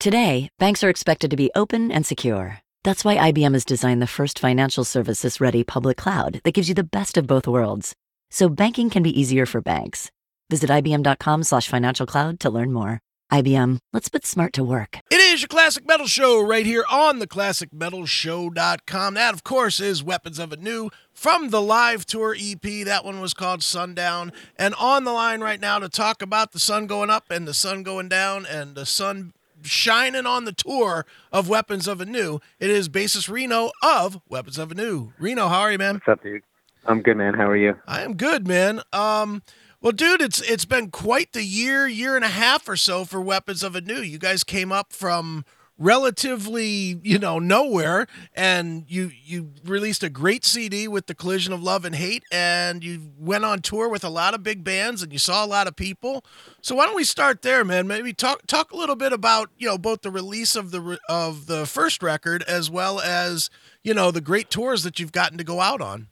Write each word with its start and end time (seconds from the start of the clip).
Today, 0.00 0.48
banks 0.58 0.82
are 0.82 0.88
expected 0.88 1.30
to 1.30 1.36
be 1.36 1.50
open 1.54 1.92
and 1.92 2.06
secure. 2.06 2.60
That's 2.84 3.04
why 3.04 3.32
IBM 3.32 3.52
has 3.52 3.66
designed 3.66 4.00
the 4.00 4.06
first 4.06 4.38
financial 4.38 4.82
services 4.82 5.42
ready 5.42 5.62
public 5.62 5.98
cloud 5.98 6.40
that 6.42 6.54
gives 6.54 6.70
you 6.70 6.74
the 6.74 6.82
best 6.82 7.18
of 7.18 7.26
both 7.26 7.46
worlds. 7.46 7.94
So 8.30 8.48
banking 8.48 8.88
can 8.88 9.02
be 9.02 9.20
easier 9.20 9.44
for 9.44 9.60
banks. 9.60 10.10
Visit 10.48 10.70
IBM.com 10.70 11.42
slash 11.42 11.68
financial 11.68 12.06
cloud 12.06 12.40
to 12.40 12.48
learn 12.48 12.72
more. 12.72 13.02
IBM, 13.30 13.76
let's 13.92 14.08
put 14.08 14.24
smart 14.24 14.54
to 14.54 14.64
work. 14.64 15.00
It 15.10 15.20
is 15.20 15.42
your 15.42 15.48
Classic 15.48 15.86
Metal 15.86 16.06
Show 16.06 16.40
right 16.40 16.64
here 16.64 16.86
on 16.90 17.18
the 17.18 17.26
ClassicMetalShow.com. 17.26 19.14
That, 19.14 19.34
of 19.34 19.44
course, 19.44 19.80
is 19.80 20.02
Weapons 20.02 20.38
of 20.38 20.50
Anew 20.50 20.88
from 21.12 21.50
the 21.50 21.60
live 21.60 22.06
tour 22.06 22.34
EP. 22.40 22.62
That 22.86 23.04
one 23.04 23.20
was 23.20 23.34
called 23.34 23.62
Sundown. 23.62 24.32
And 24.56 24.74
on 24.76 25.04
the 25.04 25.12
line 25.12 25.42
right 25.42 25.60
now 25.60 25.78
to 25.78 25.90
talk 25.90 26.22
about 26.22 26.52
the 26.52 26.58
sun 26.58 26.86
going 26.86 27.10
up 27.10 27.30
and 27.30 27.46
the 27.46 27.52
sun 27.52 27.82
going 27.82 28.08
down 28.08 28.46
and 28.46 28.74
the 28.74 28.86
sun 28.86 29.34
shining 29.62 30.26
on 30.26 30.44
the 30.44 30.52
tour 30.52 31.06
of 31.32 31.48
Weapons 31.48 31.86
of 31.88 32.00
Anew. 32.00 32.40
it 32.58 32.70
is 32.70 32.88
bassist 32.88 33.28
Reno 33.30 33.70
of 33.82 34.20
Weapons 34.28 34.58
of 34.58 34.70
Anew. 34.72 35.12
Reno, 35.18 35.48
how 35.48 35.60
are 35.60 35.72
you, 35.72 35.78
man? 35.78 35.94
What's 35.94 36.08
up, 36.08 36.22
dude? 36.22 36.42
I'm 36.86 37.02
good, 37.02 37.16
man. 37.16 37.34
How 37.34 37.48
are 37.48 37.56
you? 37.56 37.76
I 37.86 38.02
am 38.02 38.14
good, 38.16 38.46
man. 38.48 38.80
Um, 38.92 39.42
well, 39.82 39.92
dude, 39.92 40.22
it's 40.22 40.40
it's 40.40 40.64
been 40.64 40.90
quite 40.90 41.32
the 41.32 41.44
year, 41.44 41.86
year 41.86 42.16
and 42.16 42.24
a 42.24 42.28
half 42.28 42.68
or 42.68 42.76
so 42.76 43.04
for 43.04 43.20
Weapons 43.20 43.62
of 43.62 43.74
Anew. 43.76 44.00
You 44.00 44.18
guys 44.18 44.44
came 44.44 44.72
up 44.72 44.92
from 44.92 45.44
relatively, 45.80 47.00
you 47.02 47.18
know, 47.18 47.40
nowhere, 47.40 48.06
and 48.34 48.84
you 48.86 49.10
you 49.24 49.50
released 49.64 50.04
a 50.04 50.10
great 50.10 50.44
CD 50.44 50.86
with 50.86 51.06
the 51.06 51.14
Collision 51.14 51.52
of 51.52 51.62
Love 51.62 51.84
and 51.84 51.96
Hate, 51.96 52.22
and 52.30 52.84
you 52.84 53.10
went 53.18 53.44
on 53.44 53.60
tour 53.62 53.88
with 53.88 54.04
a 54.04 54.08
lot 54.08 54.34
of 54.34 54.44
big 54.44 54.62
bands, 54.62 55.02
and 55.02 55.12
you 55.12 55.18
saw 55.18 55.44
a 55.44 55.48
lot 55.48 55.66
of 55.66 55.74
people. 55.74 56.24
So 56.60 56.76
why 56.76 56.86
don't 56.86 56.94
we 56.94 57.04
start 57.04 57.42
there, 57.42 57.64
man? 57.64 57.88
Maybe 57.88 58.12
talk 58.12 58.46
talk 58.46 58.70
a 58.70 58.76
little 58.76 58.96
bit 58.96 59.12
about 59.12 59.50
you 59.58 59.66
know 59.66 59.78
both 59.78 60.02
the 60.02 60.10
release 60.10 60.54
of 60.54 60.70
the 60.70 61.00
of 61.08 61.46
the 61.46 61.66
first 61.66 62.02
record 62.02 62.44
as 62.44 62.70
well 62.70 63.00
as 63.00 63.50
you 63.82 63.94
know 63.94 64.10
the 64.10 64.20
great 64.20 64.50
tours 64.50 64.84
that 64.84 65.00
you've 65.00 65.12
gotten 65.12 65.38
to 65.38 65.44
go 65.44 65.60
out 65.60 65.80
on. 65.80 66.08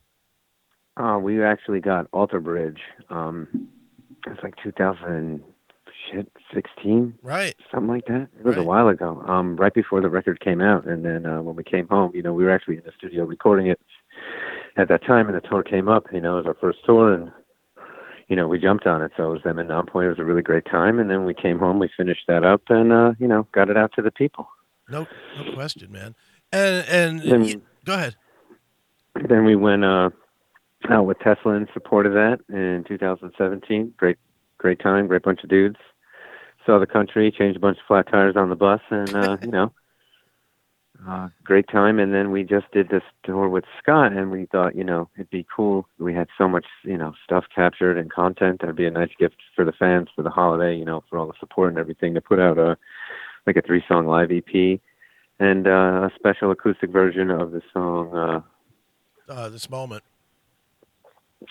Uh, 0.97 1.19
we 1.19 1.44
actually 1.44 1.78
got 1.78 2.08
Alter 2.12 2.41
Bridge. 2.41 2.80
Um, 3.08 3.69
it's 4.27 4.42
like 4.42 4.55
2016, 6.11 7.14
right? 7.23 7.55
Something 7.70 7.89
like 7.89 8.06
that. 8.06 8.28
It 8.39 8.45
was 8.45 8.56
right. 8.56 8.62
a 8.62 8.67
while 8.67 8.89
ago. 8.89 9.23
Um, 9.27 9.56
right 9.56 9.73
before 9.73 10.01
the 10.01 10.09
record 10.09 10.41
came 10.41 10.61
out, 10.61 10.87
and 10.87 11.05
then 11.05 11.27
uh, 11.27 11.42
when 11.42 11.56
we 11.56 11.65
came 11.65 11.89
home, 11.89 12.12
you 12.15 12.23
know, 12.23 12.33
we 12.33 12.45
were 12.45 12.50
actually 12.50 12.77
in 12.77 12.83
the 12.84 12.92
studio 12.97 13.25
recording 13.25 13.67
it 13.67 13.81
at 14.77 14.89
that 14.89 15.05
time, 15.05 15.28
and 15.28 15.37
the 15.37 15.41
tour 15.41 15.62
came 15.62 15.89
up. 15.89 16.06
You 16.12 16.20
know, 16.20 16.34
it 16.39 16.45
was 16.45 16.47
our 16.47 16.56
first 16.61 16.78
tour, 16.84 17.12
and 17.12 17.31
you 18.28 18.37
know, 18.37 18.48
we 18.48 18.59
jumped 18.59 18.87
on 18.87 19.03
it. 19.03 19.12
So 19.17 19.31
it 19.31 19.33
was 19.33 19.42
them 19.42 19.59
in 19.59 19.69
Nonpoint. 19.69 20.06
It 20.06 20.11
was 20.11 20.19
a 20.19 20.25
really 20.25 20.42
great 20.42 20.65
time, 20.65 20.98
and 20.98 21.11
then 21.11 21.25
we 21.25 21.34
came 21.34 21.59
home, 21.59 21.78
we 21.78 21.91
finished 21.97 22.25
that 22.28 22.45
up, 22.45 22.62
and 22.69 22.93
uh, 22.93 23.12
you 23.19 23.28
know, 23.28 23.47
got 23.53 23.70
it 23.70 23.77
out 23.77 23.93
to 23.97 24.03
the 24.03 24.11
people. 24.11 24.48
No, 24.89 25.06
no 25.37 25.55
question, 25.55 25.93
man. 25.93 26.15
And 26.53 26.87
and 26.89 27.20
then, 27.20 27.62
go 27.84 27.95
ahead. 27.95 28.17
Then 29.28 29.45
we 29.45 29.56
went. 29.56 29.84
uh 29.84 30.11
out 30.91 31.06
with 31.06 31.19
Tesla 31.19 31.55
in 31.55 31.67
support 31.72 32.06
of 32.06 32.12
that 32.12 32.39
in 32.48 32.84
2017. 32.87 33.95
Great, 33.97 34.17
great 34.59 34.81
time, 34.81 35.06
great 35.06 35.22
bunch 35.22 35.43
of 35.43 35.50
dudes. 35.50 35.77
Saw 36.69 36.78
the 36.78 36.86
country, 36.86 37.33
changed 37.33 37.56
a 37.56 37.61
bunch 37.61 37.78
of 37.78 37.84
flat 37.86 38.08
tires 38.11 38.36
on 38.36 38.50
the 38.50 38.55
bus, 38.55 38.83
and 38.91 39.14
uh, 39.14 39.38
you 39.41 39.50
know, 39.50 39.72
uh, 41.08 41.28
great 41.42 41.66
time. 41.69 41.98
And 41.98 42.12
then 42.12 42.30
we 42.30 42.44
just 42.44 42.70
did 42.72 42.91
this 42.91 43.02
tour 43.25 43.48
with 43.48 43.64
Scott, 43.83 44.12
and 44.12 44.30
we 44.30 44.44
thought, 44.44 44.77
you 44.77 44.84
know, 44.84 45.08
it'd 45.16 45.30
be 45.30 45.47
cool. 45.55 45.88
We 45.98 46.12
had 46.12 46.28
so 46.36 46.47
much, 46.47 46.66
you 46.84 46.98
know, 46.98 47.14
stuff 47.25 47.44
captured 47.55 47.97
and 47.97 48.12
content. 48.12 48.60
That'd 48.60 48.77
be 48.77 48.84
a 48.84 48.91
nice 48.91 49.12
gift 49.19 49.36
for 49.56 49.64
the 49.64 49.72
fans 49.72 50.08
for 50.14 50.20
the 50.20 50.28
holiday, 50.28 50.77
you 50.77 50.84
know, 50.84 51.02
for 51.08 51.19
all 51.19 51.27
the 51.27 51.33
support 51.41 51.70
and 51.70 51.78
everything. 51.78 52.12
To 52.12 52.20
put 52.20 52.38
out 52.38 52.58
a 52.58 52.77
like 53.47 53.56
a 53.56 53.62
three 53.62 53.82
song 53.88 54.06
live 54.06 54.30
EP 54.30 54.78
and 55.41 55.66
uh, 55.66 56.10
a 56.10 56.10
special 56.16 56.50
acoustic 56.50 56.91
version 56.91 57.30
of 57.30 57.53
the 57.53 57.62
song. 57.72 58.14
Uh, 58.14 59.32
uh, 59.32 59.48
this 59.48 59.70
moment 59.70 60.05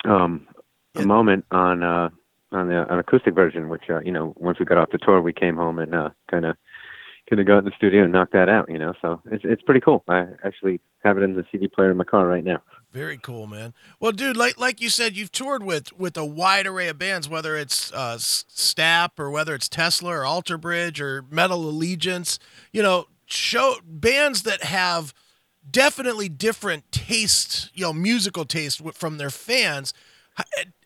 um, 0.05 0.47
a 0.95 1.05
moment 1.05 1.45
on 1.51 1.83
uh, 1.83 2.09
on 2.51 2.69
the 2.69 2.91
an 2.91 2.99
acoustic 2.99 3.35
version, 3.35 3.69
which 3.69 3.83
uh, 3.89 3.99
you 3.99 4.11
know 4.11 4.33
once 4.37 4.59
we 4.59 4.65
got 4.65 4.77
off 4.77 4.91
the 4.91 4.97
tour, 4.97 5.21
we 5.21 5.33
came 5.33 5.55
home 5.55 5.79
and 5.79 5.93
uh, 5.93 6.09
kind 6.29 6.45
of 6.45 6.55
kind 7.29 7.39
of 7.39 7.45
got 7.47 7.59
in 7.59 7.65
the 7.65 7.71
studio 7.75 8.03
and 8.03 8.11
knocked 8.11 8.33
that 8.33 8.49
out. 8.49 8.69
You 8.69 8.79
know, 8.79 8.93
so 9.01 9.21
it's 9.31 9.43
it's 9.45 9.61
pretty 9.61 9.81
cool. 9.81 10.03
I 10.07 10.27
actually 10.43 10.79
have 11.03 11.17
it 11.17 11.23
in 11.23 11.35
the 11.35 11.45
CD 11.51 11.67
player 11.67 11.91
in 11.91 11.97
my 11.97 12.03
car 12.03 12.27
right 12.27 12.43
now. 12.43 12.61
Very 12.91 13.17
cool, 13.17 13.47
man. 13.47 13.73
Well, 13.99 14.11
dude, 14.11 14.37
like 14.37 14.59
like 14.59 14.81
you 14.81 14.89
said, 14.89 15.15
you've 15.15 15.31
toured 15.31 15.63
with 15.63 15.97
with 15.97 16.17
a 16.17 16.25
wide 16.25 16.67
array 16.67 16.87
of 16.87 16.97
bands, 16.97 17.27
whether 17.27 17.55
it's 17.55 17.91
uh, 17.93 18.17
Stapp 18.17 19.19
or 19.19 19.29
whether 19.29 19.53
it's 19.53 19.69
Tesla 19.69 20.11
or 20.11 20.25
Alter 20.25 20.57
Bridge 20.57 21.01
or 21.01 21.25
Metal 21.29 21.69
Allegiance. 21.69 22.39
You 22.71 22.81
know, 22.81 23.07
show 23.25 23.75
bands 23.83 24.43
that 24.43 24.63
have 24.63 25.13
definitely 25.69 26.29
different 26.29 26.91
taste, 26.91 27.69
you 27.73 27.83
know, 27.83 27.93
musical 27.93 28.45
taste 28.45 28.81
from 28.93 29.17
their 29.17 29.29
fans. 29.29 29.93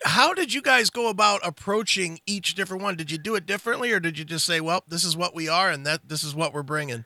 How 0.03 0.34
did 0.34 0.53
you 0.53 0.62
guys 0.62 0.89
go 0.89 1.09
about 1.09 1.41
approaching 1.44 2.19
each 2.25 2.56
different 2.56 2.84
one? 2.84 2.95
Did 2.95 3.12
you 3.12 3.17
do 3.17 3.35
it 3.35 3.45
differently, 3.45 3.91
or 3.91 4.00
did 4.00 4.17
you 4.17 4.25
just 4.25 4.45
say, 4.45 4.59
"Well, 4.59 4.84
this 4.88 5.03
is 5.03 5.16
what 5.16 5.35
we 5.35 5.47
are, 5.47 5.69
and 5.69 5.85
that 5.85 6.09
this 6.09 6.23
is 6.23 6.34
what 6.35 6.53
we're 6.53 6.63
bringing"? 6.63 7.06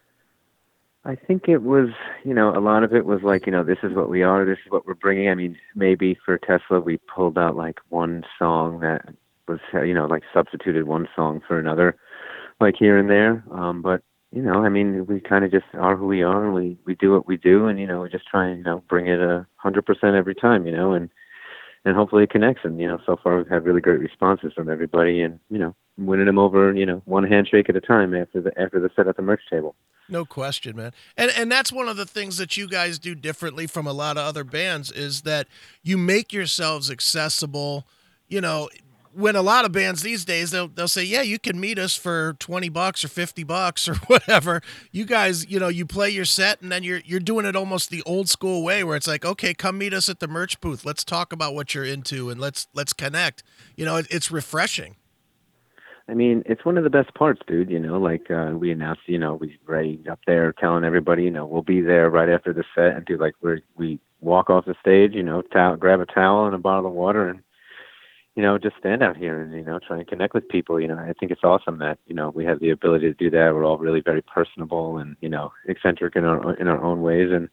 I 1.06 1.16
think 1.16 1.47
it 1.47 1.61
was, 1.61 1.89
you 2.23 2.33
know, 2.33 2.57
a 2.57 2.59
lot 2.59 2.83
of 2.83 2.94
it 2.94 3.06
was 3.06 3.22
like, 3.22 3.45
you 3.45 3.51
know, 3.51 3.63
this 3.63 3.78
is 3.83 3.94
what 3.94 4.09
we 4.09 4.23
are, 4.23 4.44
this 4.44 4.57
is 4.66 4.72
what 4.72 4.88
we're 4.88 4.95
bringing. 4.95 5.29
I 5.29 5.35
mean, 5.35 5.56
maybe 5.75 6.17
for 6.25 6.39
Tesla, 6.39 6.79
we 6.79 6.97
pulled 6.97 7.38
out 7.38 7.56
like 7.56 7.79
one 7.89 8.23
song 8.39 8.79
that 8.79 9.13
was, 9.47 9.59
you 9.72 9.94
know, 9.94 10.07
like 10.07 10.23
substituted 10.33 10.88
one 10.88 11.07
song 11.16 11.41
for 11.47 11.59
another, 11.59 11.95
like 12.59 12.75
here 12.75 12.97
and 12.97 13.07
there. 13.07 13.44
Um, 13.51 13.83
but 13.83 14.01
you 14.31 14.41
know, 14.41 14.66
I 14.66 14.69
mean, 14.69 15.06
we 15.06 15.19
kind 15.19 15.45
of 15.45 15.51
just 15.51 15.66
are 15.75 15.95
who 15.95 16.07
we 16.07 16.23
are, 16.23 16.44
and 16.44 16.53
we 16.53 16.77
we 16.85 16.95
do 16.95 17.12
what 17.13 17.27
we 17.27 17.38
do, 17.38 17.67
and 17.67 17.79
you 17.79 17.88
know, 17.88 18.01
we 18.01 18.09
just 18.09 18.27
try 18.27 18.47
and 18.47 18.57
you 18.57 18.63
know 18.63 18.83
bring 18.89 19.07
it 19.07 19.19
a 19.19 19.45
hundred 19.57 19.85
percent 19.85 20.16
every 20.16 20.35
time, 20.35 20.66
you 20.66 20.72
know, 20.72 20.94
and 20.94 21.09
and 21.85 21.96
hopefully 21.96 22.23
it 22.23 22.31
connects. 22.31 22.62
And 22.66 22.79
you 22.79 22.88
know, 22.88 23.00
so 23.06 23.18
far 23.22 23.38
we've 23.38 23.47
had 23.47 23.63
really 23.63 23.81
great 23.81 24.00
responses 24.00 24.51
from 24.53 24.69
everybody, 24.69 25.22
and 25.22 25.40
you 25.50 25.59
know, 25.59 25.75
winning 25.97 26.25
them 26.25 26.40
over, 26.40 26.73
you 26.73 26.85
know, 26.85 27.01
one 27.06 27.23
handshake 27.23 27.69
at 27.69 27.75
a 27.75 27.81
time 27.81 28.13
after 28.13 28.41
the 28.41 28.59
after 28.59 28.79
the 28.79 28.90
set 28.96 29.07
at 29.07 29.16
the 29.16 29.22
merch 29.22 29.41
table. 29.50 29.75
No 30.09 30.25
question, 30.25 30.75
man. 30.75 30.91
And 31.16 31.31
and 31.38 31.51
that's 31.51 31.72
one 31.72 31.88
of 31.88 31.97
the 31.97 32.06
things 32.06 32.38
that 32.38 32.57
you 32.57 32.68
guys 32.68 33.00
do 33.00 33.16
differently 33.16 33.68
from 33.68 33.88
a 33.88 33.94
lot 33.94 34.18
of 34.18 34.25
other 34.25 34.44
bands 34.44 34.91
is 34.91 35.22
that 35.22 35.47
you 35.84 35.97
make 35.97 36.34
yourselves 36.34 36.91
accessible. 36.91 37.85
You 38.28 38.41
know, 38.41 38.69
when 39.15 39.35
a 39.35 39.41
lot 39.41 39.65
of 39.65 39.71
bands 39.71 40.01
these 40.01 40.25
days 40.25 40.51
they'll 40.51 40.67
they'll 40.67 40.87
say, 40.87 41.03
"Yeah, 41.03 41.21
you 41.21 41.39
can 41.39 41.59
meet 41.59 41.79
us 41.79 41.95
for 41.95 42.33
20 42.39 42.69
bucks 42.69 43.03
or 43.03 43.07
50 43.07 43.43
bucks 43.43 43.87
or 43.87 43.95
whatever." 44.07 44.61
You 44.91 45.05
guys, 45.05 45.49
you 45.49 45.59
know, 45.59 45.69
you 45.69 45.85
play 45.85 46.09
your 46.09 46.25
set 46.25 46.61
and 46.61 46.71
then 46.71 46.83
you're 46.83 47.01
you're 47.05 47.19
doing 47.19 47.45
it 47.45 47.55
almost 47.55 47.89
the 47.89 48.03
old 48.03 48.29
school 48.29 48.63
way 48.63 48.83
where 48.83 48.95
it's 48.95 49.07
like, 49.07 49.25
"Okay, 49.25 49.53
come 49.53 49.77
meet 49.77 49.93
us 49.93 50.09
at 50.09 50.19
the 50.19 50.27
merch 50.27 50.59
booth. 50.59 50.85
Let's 50.85 51.03
talk 51.03 51.31
about 51.31 51.55
what 51.55 51.73
you're 51.73 51.85
into 51.85 52.29
and 52.29 52.39
let's 52.39 52.67
let's 52.73 52.93
connect." 52.93 53.43
You 53.75 53.85
know, 53.85 53.97
it, 53.97 54.07
it's 54.09 54.31
refreshing. 54.31 54.95
I 56.07 56.13
mean, 56.13 56.43
it's 56.45 56.63
one 56.63 56.77
of 56.77 56.83
the 56.83 56.89
best 56.89 57.13
parts, 57.15 57.41
dude. 57.47 57.71
You 57.71 57.79
know, 57.79 57.97
like 57.97 58.29
uh, 58.29 58.51
we 58.53 58.71
announced, 58.71 59.01
you 59.07 59.17
know, 59.17 59.33
we 59.35 59.57
right 59.65 59.99
up 60.07 60.19
there 60.27 60.53
telling 60.53 60.83
everybody, 60.83 61.23
you 61.23 61.31
know, 61.31 61.45
we'll 61.45 61.63
be 61.63 61.81
there 61.81 62.09
right 62.09 62.29
after 62.29 62.53
the 62.53 62.63
set 62.75 62.95
and 62.95 63.05
do 63.05 63.17
like 63.17 63.33
we 63.41 63.61
we 63.75 63.99
walk 64.21 64.49
off 64.49 64.65
the 64.65 64.75
stage, 64.79 65.13
you 65.13 65.23
know, 65.23 65.41
towel, 65.41 65.77
grab 65.77 65.99
a 65.99 66.05
towel 66.05 66.45
and 66.45 66.55
a 66.55 66.59
bottle 66.59 66.87
of 66.87 66.93
water 66.93 67.27
and 67.27 67.41
you 68.35 68.44
know, 68.44 68.57
just 68.57 68.75
stand 68.78 69.01
out 69.01 69.16
here 69.16 69.41
and, 69.41 69.53
you 69.53 69.63
know, 69.63 69.79
try 69.79 69.97
and 69.97 70.07
connect 70.07 70.34
with 70.34 70.47
people. 70.50 70.79
You 70.79 70.90
know, 70.90 70.97
I 70.97 71.13
think 71.18 71.31
it's 71.31 71.44
awesome 71.44 71.79
that, 71.79 72.00
you 72.06 72.13
know, 72.13 72.29
we 72.29 72.44
have 72.46 72.59
the 72.59 72.69
ability 72.69 73.07
to 73.07 73.13
do 73.13 73.29
that. 73.29 73.53
We're 73.53 73.63
all 73.63 73.78
really 73.78 74.01
very 74.01 74.22
personable 74.22 74.97
and, 74.97 75.16
you 75.22 75.29
know, 75.29 75.53
eccentric 75.68 76.18
in 76.18 76.25
our, 76.25 76.53
in 76.56 76.68
our 76.68 76.84
own 76.84 77.01
ways. 77.01 77.31
And, 77.31 77.47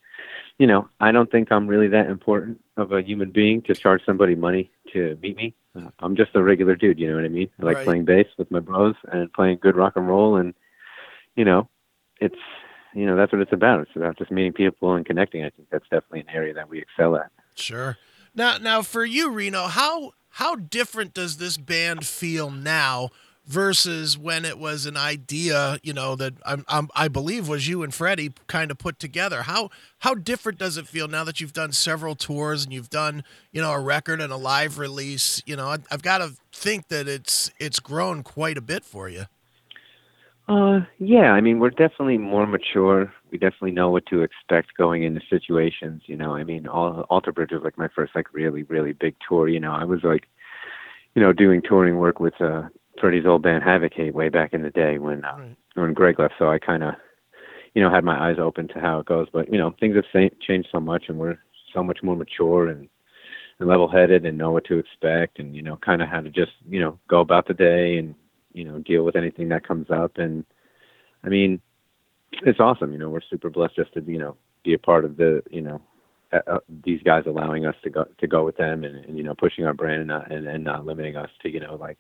you 0.59 0.67
know, 0.67 0.89
I 1.01 1.13
don't 1.13 1.31
think 1.31 1.53
I'm 1.53 1.69
really 1.69 1.87
that 1.89 2.07
important 2.07 2.61
of 2.77 2.91
a 2.91 3.01
human 3.01 3.31
being 3.31 3.63
to 3.63 3.75
charge 3.75 4.03
somebody 4.05 4.35
money 4.35 4.73
to 4.93 5.17
meet 5.23 5.37
me. 5.37 5.55
Uh, 5.77 5.91
I'm 6.01 6.17
just 6.17 6.35
a 6.35 6.43
regular 6.43 6.75
dude. 6.75 6.99
You 6.99 7.09
know 7.09 7.15
what 7.15 7.25
I 7.25 7.29
mean? 7.29 7.49
I 7.61 7.65
like 7.65 7.77
Right. 7.77 7.85
playing 7.85 8.05
bass 8.05 8.27
with 8.37 8.51
my 8.51 8.61
bros 8.61 8.97
and 9.13 9.33
playing 9.33 9.59
good 9.63 9.77
rock 9.77 9.95
and 9.95 10.09
roll. 10.09 10.37
And, 10.37 10.53
you 11.37 11.45
know, 11.45 11.69
it's, 12.21 12.35
you 12.93 13.07
know, 13.07 13.17
that's 13.17 13.33
what 13.33 13.41
it's 13.41 13.53
about. 13.53 13.81
It's 13.83 13.97
about 13.97 14.19
just 14.19 14.33
meeting 14.33 14.53
people 14.53 14.95
and 14.95 15.07
connecting. 15.07 15.45
I 15.45 15.51
think 15.51 15.69
that's 15.71 15.89
definitely 15.91 16.21
an 16.21 16.31
area 16.31 16.55
that 16.55 16.69
we 16.69 16.81
excel 16.81 17.17
at. 17.17 17.31
Sure. 17.55 17.97
Now, 18.35 18.59
now 18.59 18.83
for 18.83 19.05
you, 19.05 19.31
Reno, 19.31 19.67
how 19.67 20.13
how 20.31 20.57
different 20.57 21.13
does 21.13 21.37
this 21.37 21.57
band 21.59 22.07
feel 22.07 22.51
now 22.51 23.11
versus 23.45 24.17
when 24.17 24.45
it 24.45 24.59
was 24.59 24.87
an 24.87 24.97
idea, 24.97 25.79
you 25.83 25.93
know, 25.93 26.15
that 26.17 26.35
I'm, 26.47 26.65
I'm, 26.69 26.89
I 26.95 27.09
believe 27.09 27.49
was 27.49 27.67
you 27.69 27.83
and 27.83 27.93
Freddie 27.93 28.33
kind 28.47 28.71
of 28.71 28.79
put 28.79 28.99
together? 28.99 29.43
How 29.43 29.71
how 29.99 30.15
different 30.15 30.59
does 30.59 30.77
it 30.77 30.87
feel 30.87 31.09
now 31.09 31.25
that 31.25 31.41
you've 31.41 31.53
done 31.53 31.73
several 31.73 32.15
tours 32.15 32.65
and 32.65 32.73
you've 32.73 32.91
done, 32.91 33.25
you 33.53 33.61
know, 33.61 33.73
a 33.73 33.81
record 33.81 34.21
and 34.21 34.33
a 34.33 34.37
live 34.37 34.79
release? 34.79 35.43
You 35.45 35.57
know, 35.57 35.69
I, 35.69 35.79
I've 35.91 36.03
got 36.03 36.19
to 36.19 36.33
think 36.53 36.89
that 36.89 37.09
it's 37.09 37.51
it's 37.59 37.81
grown 37.81 38.23
quite 38.23 38.57
a 38.57 38.63
bit 38.63 38.85
for 38.85 39.09
you. 39.09 39.27
Uh, 40.53 40.81
yeah. 40.99 41.33
I 41.33 41.41
mean, 41.41 41.59
we're 41.61 41.71
definitely 41.71 42.19
more 42.19 42.47
mature. 42.47 43.13
We 43.31 43.39
definitely 43.39 43.71
know 43.73 43.91
what 43.91 44.07
to 44.07 44.23
expect 44.23 44.77
going 44.77 45.03
into 45.03 45.21
situations. 45.31 46.03
You 46.07 46.17
know, 46.17 46.35
I 46.35 46.45
mean, 46.45 46.67
all, 46.67 47.07
Alter 47.11 47.33
Bridge 47.33 47.53
was 47.53 47.63
like 47.65 47.79
my 47.79 47.89
first 47.95 48.15
like 48.15 48.33
really 48.35 48.63
really 48.65 48.93
big 48.93 49.15
tour. 49.27 49.49
You 49.49 49.61
know, 49.61 49.73
I 49.73 49.85
was 49.85 50.01
like, 50.03 50.25
you 51.15 51.23
know, 51.23 51.33
doing 51.33 51.63
touring 51.63 51.99
work 51.99 52.21
with 52.21 52.35
uh 52.41 52.65
Freddie's 53.01 53.27
old 53.27 53.43
band 53.43 53.65
Havochate 53.65 54.15
way 54.15 54.29
back 54.29 54.53
in 54.53 54.63
the 54.63 54.71
day 54.71 54.99
when 54.99 55.25
uh, 55.25 55.37
Right. 55.39 55.57
when 55.75 55.95
Greg 55.95 56.19
left, 56.19 56.35
so 56.39 56.51
I 56.51 56.59
kind 56.59 56.85
of, 56.85 56.95
you 57.75 57.83
know, 57.83 57.91
had 57.91 58.05
my 58.05 58.29
eyes 58.31 58.39
open 58.39 58.69
to 58.69 58.81
how 58.81 59.01
it 59.01 59.07
goes. 59.07 59.29
But 59.33 59.53
you 59.53 59.59
know, 59.59 59.75
things 59.81 59.97
have 59.97 60.05
sa- 60.13 60.35
changed 60.47 60.69
so 60.73 60.81
much, 60.81 61.05
and 61.09 61.19
we're 61.19 61.39
so 61.75 61.83
much 61.83 62.01
more 62.03 62.17
mature 62.17 62.69
and 62.69 62.89
and 63.61 63.69
level-headed, 63.69 64.27
and 64.27 64.39
know 64.39 64.53
what 64.53 64.65
to 64.67 64.79
expect, 64.79 65.39
and 65.39 65.55
you 65.57 65.63
know, 65.63 65.77
kind 65.79 66.03
of 66.03 66.09
how 66.09 66.21
to 66.21 66.31
just 66.31 66.53
you 66.69 66.81
know 66.81 66.99
go 67.09 67.21
about 67.21 67.47
the 67.49 67.55
day 67.55 67.99
and 67.99 68.15
you 68.53 68.65
know 68.65 68.79
deal 68.79 69.05
with 69.05 69.17
anything 69.17 69.49
that 69.51 69.67
comes 69.67 69.91
up. 69.91 70.19
And 70.19 70.45
I 71.25 71.29
mean, 71.29 71.61
it's 72.45 72.61
awesome. 72.61 72.93
You 72.93 72.99
know, 72.99 73.11
we're 73.11 73.21
super 73.29 73.51
blessed 73.51 73.77
just 73.77 73.95
to 73.95 74.03
you 74.07 74.19
know 74.19 74.37
be 74.65 74.75
a 74.75 74.79
part 74.79 75.05
of 75.05 75.17
the 75.17 75.43
you 75.51 75.61
know 75.61 75.81
uh, 76.33 76.41
uh, 76.47 76.59
these 76.85 77.03
guys 77.03 77.25
allowing 77.27 77.67
us 77.67 77.75
to 77.85 77.91
go 77.91 78.07
to 78.19 78.27
go 78.27 78.43
with 78.43 78.57
them 78.57 78.85
and, 78.85 79.05
and 79.05 79.19
you 79.19 79.23
know 79.23 79.35
pushing 79.35 79.67
our 79.67 79.75
brand 79.75 80.01
and 80.01 80.09
not 80.09 80.33
and, 80.33 80.47
and 80.47 80.65
not 80.65 80.87
limiting 80.87 81.15
us 81.15 81.29
to 81.43 81.51
you 81.51 81.61
know 81.61 81.75
like 81.75 81.99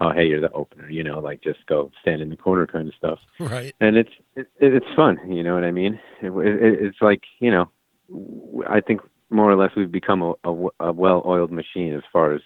oh 0.00 0.10
hey 0.10 0.26
you're 0.26 0.40
the 0.40 0.50
opener 0.50 0.90
you 0.90 1.04
know 1.04 1.20
like 1.20 1.40
just 1.42 1.64
go 1.66 1.90
stand 2.00 2.20
in 2.20 2.28
the 2.28 2.36
corner 2.36 2.66
kind 2.66 2.88
of 2.88 2.94
stuff 2.94 3.20
right 3.38 3.74
and 3.80 3.96
it's 3.96 4.10
it, 4.34 4.48
it's 4.58 4.86
fun 4.96 5.16
you 5.30 5.44
know 5.44 5.54
what 5.54 5.62
i 5.62 5.70
mean 5.70 5.98
it, 6.20 6.30
it, 6.30 6.82
it's 6.86 7.00
like 7.00 7.22
you 7.38 7.52
know 7.52 7.70
i 8.68 8.80
think 8.80 9.00
more 9.30 9.48
or 9.48 9.56
less 9.56 9.70
we've 9.76 9.92
become 9.92 10.22
a, 10.22 10.32
a, 10.42 10.68
a 10.80 10.92
well-oiled 10.92 11.52
machine 11.52 11.94
as 11.94 12.02
far 12.12 12.32
as 12.34 12.40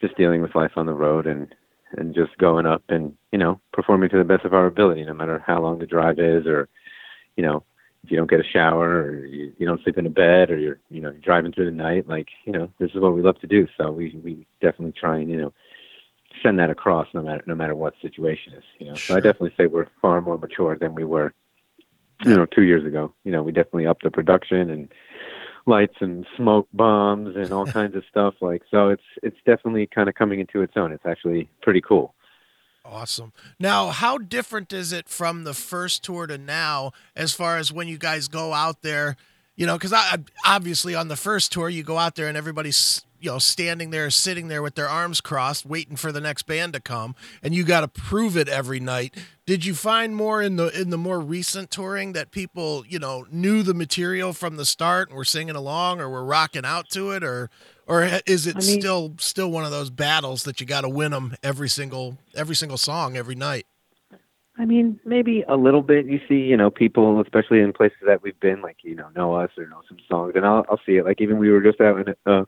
just 0.00 0.16
dealing 0.16 0.40
with 0.40 0.54
life 0.54 0.72
on 0.76 0.86
the 0.86 0.92
road 0.92 1.26
and 1.26 1.52
and 1.98 2.14
just 2.14 2.36
going 2.38 2.66
up 2.66 2.82
and 2.88 3.14
you 3.32 3.38
know 3.38 3.60
performing 3.72 4.08
to 4.10 4.18
the 4.18 4.24
best 4.24 4.44
of 4.44 4.54
our 4.54 4.66
ability 4.66 5.04
no 5.04 5.14
matter 5.14 5.42
how 5.46 5.60
long 5.60 5.78
the 5.78 5.86
drive 5.86 6.18
is 6.18 6.46
or 6.46 6.68
you 7.36 7.42
know 7.42 7.64
if 8.04 8.10
you 8.10 8.18
don't 8.18 8.30
get 8.30 8.40
a 8.40 8.44
shower 8.44 9.02
or 9.02 9.24
you, 9.24 9.52
you 9.58 9.66
don't 9.66 9.82
sleep 9.82 9.96
in 9.96 10.06
a 10.06 10.10
bed 10.10 10.50
or 10.50 10.58
you're 10.58 10.78
you 10.90 11.00
know 11.00 11.10
you're 11.10 11.20
driving 11.20 11.52
through 11.52 11.64
the 11.64 11.70
night 11.70 12.06
like 12.08 12.28
you 12.44 12.52
know 12.52 12.70
this 12.78 12.90
is 12.94 13.00
what 13.00 13.14
we 13.14 13.22
love 13.22 13.38
to 13.40 13.46
do. 13.46 13.66
So 13.78 13.90
we 13.90 14.18
we 14.22 14.46
definitely 14.60 14.92
try 14.92 15.18
and 15.18 15.30
you 15.30 15.38
know 15.38 15.52
send 16.42 16.58
that 16.58 16.70
across 16.70 17.08
no 17.14 17.22
matter 17.22 17.42
no 17.46 17.54
matter 17.54 17.74
what 17.74 17.94
situation 18.02 18.52
is 18.54 18.64
you 18.78 18.88
know. 18.88 18.94
Sure. 18.94 19.14
so 19.14 19.16
i 19.16 19.20
definitely 19.20 19.54
say 19.56 19.66
we're 19.66 19.86
far 20.02 20.20
more 20.20 20.36
mature 20.36 20.76
than 20.76 20.94
we 20.94 21.04
were 21.04 21.32
you 22.24 22.36
know 22.36 22.46
two 22.46 22.62
years 22.62 22.84
ago. 22.84 23.14
You 23.24 23.32
know 23.32 23.42
we 23.42 23.52
definitely 23.52 23.86
upped 23.86 24.04
the 24.04 24.10
production 24.10 24.70
and 24.70 24.88
lights 25.66 25.96
and 26.00 26.26
smoke 26.36 26.68
bombs 26.72 27.36
and 27.36 27.52
all 27.52 27.66
kinds 27.80 27.94
of 27.94 28.02
stuff 28.10 28.34
like 28.40 28.62
so 28.70 28.88
it's 28.88 29.02
it's 29.22 29.36
definitely 29.46 29.86
kind 29.86 30.08
of 30.08 30.14
coming 30.14 30.40
into 30.40 30.62
its 30.62 30.74
own 30.76 30.92
it's 30.92 31.06
actually 31.06 31.48
pretty 31.62 31.80
cool 31.80 32.14
Awesome. 32.86 33.32
Now, 33.58 33.88
how 33.88 34.18
different 34.18 34.70
is 34.70 34.92
it 34.92 35.08
from 35.08 35.44
the 35.44 35.54
first 35.54 36.04
tour 36.04 36.26
to 36.26 36.36
now 36.36 36.92
as 37.16 37.32
far 37.32 37.56
as 37.56 37.72
when 37.72 37.88
you 37.88 37.96
guys 37.96 38.28
go 38.28 38.52
out 38.52 38.82
there? 38.82 39.16
You 39.56 39.66
know, 39.66 39.78
because 39.78 39.92
I 39.92 40.18
obviously 40.44 40.94
on 40.94 41.08
the 41.08 41.16
first 41.16 41.52
tour 41.52 41.68
you 41.68 41.82
go 41.84 41.98
out 41.98 42.16
there 42.16 42.26
and 42.26 42.36
everybody's 42.36 43.04
you 43.20 43.30
know 43.30 43.38
standing 43.38 43.90
there, 43.90 44.10
sitting 44.10 44.48
there 44.48 44.62
with 44.62 44.74
their 44.74 44.88
arms 44.88 45.20
crossed, 45.20 45.64
waiting 45.64 45.96
for 45.96 46.10
the 46.12 46.20
next 46.20 46.42
band 46.42 46.72
to 46.72 46.80
come, 46.80 47.14
and 47.42 47.54
you 47.54 47.62
got 47.64 47.80
to 47.80 47.88
prove 47.88 48.36
it 48.36 48.48
every 48.48 48.80
night. 48.80 49.14
Did 49.46 49.64
you 49.64 49.74
find 49.74 50.16
more 50.16 50.42
in 50.42 50.56
the 50.56 50.68
in 50.78 50.90
the 50.90 50.98
more 50.98 51.20
recent 51.20 51.70
touring 51.70 52.14
that 52.14 52.32
people 52.32 52.84
you 52.88 52.98
know 52.98 53.26
knew 53.30 53.62
the 53.62 53.74
material 53.74 54.32
from 54.32 54.56
the 54.56 54.64
start 54.64 55.08
and 55.08 55.16
were 55.16 55.24
singing 55.24 55.54
along 55.54 56.00
or 56.00 56.08
were 56.08 56.24
rocking 56.24 56.64
out 56.64 56.90
to 56.90 57.12
it, 57.12 57.22
or 57.22 57.48
or 57.86 58.02
is 58.26 58.46
it 58.48 58.56
I 58.56 58.58
mean- 58.58 58.80
still 58.80 59.14
still 59.18 59.50
one 59.50 59.64
of 59.64 59.70
those 59.70 59.90
battles 59.90 60.42
that 60.42 60.60
you 60.60 60.66
got 60.66 60.80
to 60.80 60.88
win 60.88 61.12
them 61.12 61.36
every 61.42 61.68
single 61.68 62.18
every 62.34 62.56
single 62.56 62.78
song 62.78 63.16
every 63.16 63.36
night? 63.36 63.66
I 64.56 64.64
mean, 64.64 65.00
maybe 65.04 65.44
a 65.48 65.56
little 65.56 65.82
bit. 65.82 66.06
You 66.06 66.20
see, 66.28 66.36
you 66.36 66.56
know, 66.56 66.70
people, 66.70 67.20
especially 67.20 67.60
in 67.60 67.72
places 67.72 67.98
that 68.06 68.22
we've 68.22 68.38
been, 68.38 68.62
like 68.62 68.78
you 68.82 68.94
know, 68.94 69.08
know 69.16 69.34
us 69.34 69.50
or 69.58 69.66
know 69.66 69.82
some 69.88 69.98
songs, 70.08 70.34
and 70.36 70.46
I'll 70.46 70.64
I'll 70.68 70.80
see 70.86 70.96
it. 70.96 71.04
Like 71.04 71.20
even 71.20 71.38
we 71.38 71.50
were 71.50 71.60
just 71.60 71.80
out 71.80 71.98
in 71.98 72.14
uh, 72.26 72.44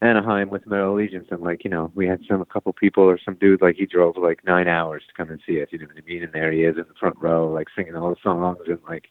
Anaheim 0.00 0.48
with 0.48 0.66
Metal 0.66 0.94
Allegiance, 0.94 1.28
and 1.30 1.42
like 1.42 1.62
you 1.62 1.70
know, 1.70 1.92
we 1.94 2.06
had 2.06 2.20
some 2.26 2.40
a 2.40 2.46
couple 2.46 2.72
people 2.72 3.04
or 3.04 3.18
some 3.22 3.34
dude 3.34 3.60
like 3.60 3.76
he 3.76 3.84
drove 3.84 4.16
like 4.16 4.44
nine 4.46 4.66
hours 4.66 5.02
to 5.08 5.14
come 5.14 5.30
and 5.30 5.40
see 5.46 5.60
us. 5.62 5.68
You 5.70 5.80
know 5.80 5.86
what 5.86 6.02
I 6.02 6.06
mean? 6.06 6.22
And 6.22 6.32
there 6.32 6.52
he 6.52 6.64
is 6.64 6.76
in 6.76 6.84
the 6.88 6.94
front 6.98 7.16
row, 7.18 7.50
like 7.50 7.68
singing 7.76 7.96
all 7.96 8.10
the 8.10 8.16
songs, 8.22 8.58
and 8.66 8.78
like, 8.88 9.08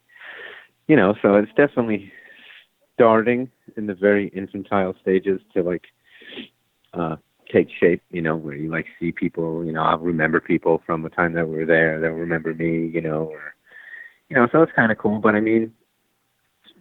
you 0.88 0.95
know, 0.95 1.13
so 1.21 1.35
it's 1.35 1.53
definitely 1.56 2.11
starting 2.95 3.51
in 3.77 3.85
the 3.85 3.94
very 3.94 4.29
infantile 4.29 4.95
stages 5.00 5.39
to 5.53 5.61
like 5.61 5.85
uh 6.94 7.17
take 7.51 7.69
shape, 7.80 8.01
you 8.12 8.22
know, 8.22 8.36
where 8.36 8.56
you 8.56 8.69
like 8.69 8.86
see 9.00 9.12
people, 9.12 9.66
you 9.66 9.72
know, 9.72 9.81
I'll 9.81 9.98
remember 9.98 10.40
people 10.40 10.81
from 10.86 11.01
the 11.01 11.10
time 11.10 11.34
that 11.34 11.48
we 11.48 11.57
were 11.57 11.66
there, 11.66 12.00
they'll 12.00 12.12
remember 12.12 12.54
me, 12.54 12.88
you 12.88 13.01
know, 13.01 13.25
or 13.25 13.54
you 14.30 14.36
know, 14.36 14.48
so 14.51 14.62
it's 14.62 14.72
kind 14.74 14.92
of 14.92 14.98
cool, 14.98 15.19
but 15.19 15.36
I 15.36 15.40
mean, 15.40 15.74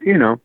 you 0.00 0.19
know, 0.19 0.41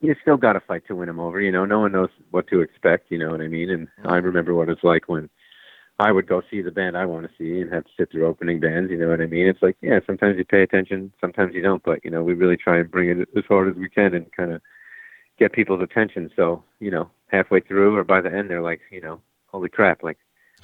you 0.00 0.14
still 0.20 0.36
got 0.36 0.54
to 0.54 0.60
fight 0.60 0.86
to 0.88 0.94
win 0.94 1.06
them 1.06 1.20
over, 1.20 1.40
you 1.40 1.52
know, 1.52 1.64
no 1.64 1.80
one 1.80 1.92
knows 1.92 2.10
what 2.30 2.48
to 2.48 2.60
expect, 2.60 3.10
you 3.10 3.18
know 3.18 3.30
what 3.30 3.40
I 3.40 3.48
mean? 3.48 3.70
And 3.70 3.88
I 4.04 4.16
remember 4.16 4.54
what 4.54 4.68
it's 4.68 4.84
like 4.84 5.08
when 5.08 5.28
I 6.00 6.12
would 6.12 6.28
go 6.28 6.42
see 6.50 6.62
the 6.62 6.70
band 6.70 6.96
I 6.96 7.06
want 7.06 7.26
to 7.26 7.32
see 7.36 7.60
and 7.60 7.72
have 7.72 7.84
to 7.84 7.90
sit 7.96 8.10
through 8.10 8.26
opening 8.26 8.60
bands, 8.60 8.90
you 8.90 8.96
know 8.96 9.08
what 9.08 9.20
I 9.20 9.26
mean? 9.26 9.46
It's 9.46 9.62
like, 9.62 9.76
yeah, 9.80 9.98
sometimes 10.06 10.36
you 10.38 10.44
pay 10.44 10.62
attention, 10.62 11.12
sometimes 11.20 11.54
you 11.54 11.62
don't, 11.62 11.82
but 11.82 12.04
you 12.04 12.10
know, 12.10 12.22
we 12.22 12.34
really 12.34 12.56
try 12.56 12.78
and 12.78 12.90
bring 12.90 13.10
it 13.10 13.28
as 13.36 13.44
hard 13.48 13.68
as 13.68 13.76
we 13.76 13.88
can 13.88 14.14
and 14.14 14.30
kind 14.32 14.52
of 14.52 14.60
get 15.38 15.52
people's 15.52 15.82
attention. 15.82 16.30
So, 16.36 16.62
you 16.78 16.90
know, 16.90 17.10
halfway 17.28 17.60
through 17.60 17.96
or 17.96 18.04
by 18.04 18.20
the 18.20 18.32
end, 18.32 18.50
they're 18.50 18.62
like, 18.62 18.80
you 18.90 19.00
know, 19.00 19.20
holy 19.46 19.68
crap, 19.68 20.02
like, 20.02 20.18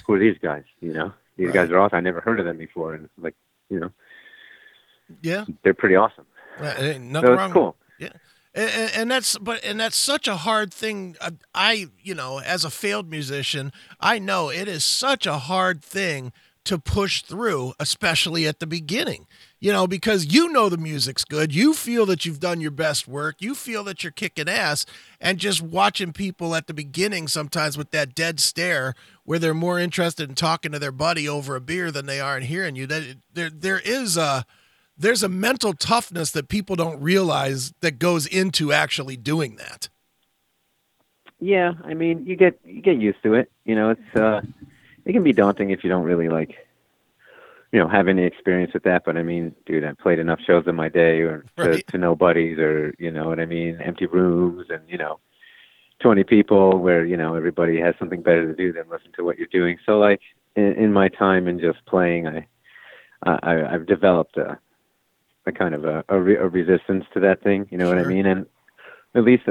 who 0.07 0.15
are 0.15 0.19
these 0.19 0.37
guys? 0.43 0.65
You 0.81 0.93
know, 0.93 1.13
these 1.37 1.47
Right. 1.47 1.55
guys 1.55 1.71
are 1.71 1.79
awesome. 1.79 1.97
I 1.99 2.01
never 2.01 2.21
heard 2.21 2.41
of 2.41 2.47
them 2.47 2.59
before. 2.59 2.95
And 2.95 3.09
like, 3.19 3.35
you 3.71 3.81
know, 3.81 3.91
Yeah, 5.23 5.45
they're 5.63 5.75
pretty 5.75 5.97
awesome. 5.97 6.27
Ain't 6.63 7.05
nothing 7.05 7.31
So 7.31 7.37
wrong. 7.37 7.53
cool. 7.53 7.77
And, 8.57 8.71
and, 8.71 8.93
and 8.95 9.11
that's 9.11 9.37
but 9.39 9.65
and 9.65 9.81
that's 9.81 9.97
such 9.97 10.29
a 10.29 10.37
hard 10.37 10.73
thing. 10.73 11.17
I 11.55 11.87
you 12.03 12.15
know 12.15 12.39
as 12.39 12.65
a 12.65 12.71
failed 12.71 13.11
musician, 13.11 13.73
I 14.01 14.21
know 14.21 14.49
it 14.49 14.69
is 14.69 14.85
such 14.85 15.27
a 15.27 15.39
hard 15.39 15.83
thing 15.83 16.33
to 16.65 16.79
push 16.79 17.23
through, 17.23 17.75
especially 17.79 18.47
at 18.47 18.61
the 18.61 18.67
beginning. 18.67 19.27
You 19.61 19.73
know 19.73 19.87
because 19.87 20.27
you 20.27 20.53
know 20.53 20.69
the 20.69 20.77
music's 20.77 21.25
good, 21.25 21.55
you 21.55 21.73
feel 21.73 22.05
that 22.07 22.27
you've 22.27 22.41
done 22.41 22.61
your 22.61 22.71
best 22.71 23.09
work, 23.09 23.37
you 23.41 23.55
feel 23.55 23.83
that 23.85 24.03
you're 24.03 24.13
kicking 24.13 24.49
ass, 24.49 24.85
and 25.21 25.39
just 25.39 25.63
watching 25.63 26.13
people 26.13 26.55
at 26.55 26.67
the 26.67 26.75
beginning 26.75 27.29
sometimes 27.29 27.79
with 27.79 27.91
that 27.93 28.15
dead 28.15 28.41
stare 28.41 28.95
where 29.25 29.39
they're 29.39 29.55
more 29.55 29.79
interested 29.79 30.29
in 30.29 30.35
talking 30.35 30.73
to 30.73 30.79
their 30.79 30.93
buddy 30.93 31.29
over 31.29 31.57
a 31.57 31.61
beer 31.61 31.91
than 31.91 32.07
they 32.07 32.21
are 32.21 32.37
in 32.37 32.43
hearing 32.43 32.77
you. 32.77 32.87
That 32.87 33.17
there 33.33 33.51
there 33.51 33.81
is 33.83 34.17
a 34.17 34.45
there's 34.97 35.23
a 35.23 35.29
mental 35.29 35.73
toughness 35.73 36.31
that 36.33 36.49
people 36.49 36.77
don't 36.77 37.01
realize 37.01 37.73
that 37.81 37.99
goes 37.99 38.27
into 38.27 38.73
actually 38.73 39.17
doing 39.17 39.57
that. 39.57 39.89
Yeah, 41.41 41.73
I 41.85 41.95
mean, 41.95 42.25
you 42.27 42.37
get 42.37 42.59
you 42.65 42.81
get 42.81 42.97
used 42.97 43.23
to 43.23 43.35
it. 43.35 43.51
You 43.65 43.75
know, 43.75 43.91
it's 43.91 44.17
uh, 44.21 44.41
it 45.05 45.13
can 45.13 45.23
be 45.23 45.33
daunting 45.33 45.71
if 45.71 45.85
you 45.85 45.91
don't 45.91 46.05
really 46.05 46.29
like, 46.29 46.55
you 47.73 47.79
know, 47.79 47.89
have 47.89 48.09
any 48.09 48.25
experience 48.25 48.73
with 48.73 48.85
that. 48.85 49.03
But 49.05 49.17
I 49.17 49.23
mean, 49.23 49.55
dude, 49.67 49.85
I 49.85 49.93
played 49.93 50.19
enough 50.19 50.41
shows 50.47 50.65
in 50.67 50.75
my 50.75 50.89
day, 50.89 51.21
or 51.21 51.45
to, 51.59 51.69
Right. 51.69 51.87
to 51.89 51.99
no 51.99 52.15
buddies, 52.15 52.59
or 52.59 52.95
you 52.99 53.11
know 53.11 53.27
what 53.29 53.41
I 53.41 53.47
mean, 53.47 53.81
empty 53.81 54.07
rooms, 54.07 54.67
and 54.71 54.83
you 54.89 54.99
know, 54.99 55.19
twenty 56.01 56.25
people 56.25 56.79
where 56.79 57.05
you 57.05 57.17
know 57.17 57.35
everybody 57.35 57.81
has 57.81 57.95
something 57.99 58.23
better 58.23 58.47
to 58.47 58.55
do 58.55 58.73
than 58.73 58.85
listen 58.91 59.13
to 59.17 59.25
what 59.25 59.39
you're 59.39 59.49
doing. 59.49 59.79
So 59.87 59.99
like 59.99 60.21
in, 60.57 60.73
in 60.75 60.93
my 60.93 61.09
time 61.09 61.49
in 61.49 61.59
just 61.61 61.85
playing, 61.87 62.27
I, 62.29 62.47
I 63.25 63.75
I've 63.75 63.87
developed 63.87 64.37
a 64.37 64.59
a 65.47 65.53
kind 65.53 65.75
of 65.75 65.85
a 65.85 66.05
a, 66.09 66.21
re- 66.21 66.37
a 66.37 66.49
resistance 66.49 67.05
to 67.15 67.21
that 67.21 67.43
thing. 67.43 67.67
You 67.71 67.79
know 67.79 67.89
what 67.89 67.99
I 67.99 68.05
mean? 68.05 68.27
And 68.27 68.47
at 69.15 69.25
least 69.25 69.45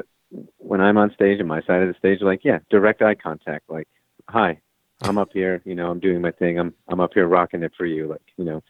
when 0.57 0.81
I'm 0.81 0.97
on 0.97 1.13
stage 1.13 1.39
and 1.39 1.47
my 1.47 1.61
side 1.61 1.81
of 1.83 1.87
the 1.87 1.93
stage, 1.99 2.21
like 2.21 2.41
yeah, 2.43 2.59
direct 2.69 3.01
eye 3.01 3.15
contact. 3.15 3.69
Like, 3.69 3.87
hi, 4.27 4.61
I'm 5.03 5.17
up 5.17 5.29
here. 5.33 5.61
You 5.65 5.75
know, 5.75 5.89
I'm 5.89 5.99
doing 5.99 6.21
my 6.21 6.31
thing. 6.31 6.59
I'm 6.59 6.73
I'm 6.87 6.99
up 6.99 7.11
here 7.13 7.27
rocking 7.27 7.63
it 7.63 7.73
for 7.77 7.85
you. 7.85 8.07
Like, 8.07 8.21
you 8.37 8.45
know, 8.45 8.63